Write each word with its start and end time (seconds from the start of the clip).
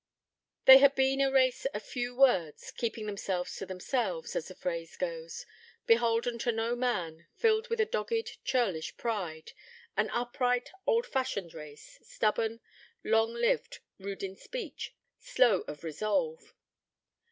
They 0.65 0.79
had 0.79 0.95
been 0.95 1.21
a 1.21 1.29
race 1.31 1.65
of 1.75 1.83
few 1.83 2.15
words, 2.15 2.71
'keeping 2.71 3.05
themselves 3.05 3.55
to 3.57 3.67
themselves', 3.67 4.35
as 4.35 4.47
the 4.47 4.55
phrase 4.55 4.97
goes; 4.97 5.45
beholden 5.85 6.39
to 6.39 6.51
no 6.51 6.75
man, 6.75 7.27
filled 7.35 7.67
with 7.67 7.79
a 7.79 7.85
dogged, 7.85 8.43
churlish 8.43 8.97
pride 8.97 9.51
an 9.95 10.09
upright, 10.09 10.71
old 10.87 11.05
fashioned 11.05 11.53
race, 11.53 11.99
stubborn, 12.01 12.61
long 13.03 13.33
lived, 13.35 13.77
rude 13.99 14.23
in 14.23 14.35
speech, 14.35 14.95
slow 15.19 15.61
of 15.67 15.83
resolve. 15.83 16.55